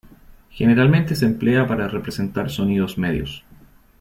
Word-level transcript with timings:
Generalmente 0.49 1.13
se 1.15 1.27
emplea 1.27 1.67
para 1.67 1.87
representar 1.87 2.49
sonidos 2.49 2.97
medios. 2.97 3.45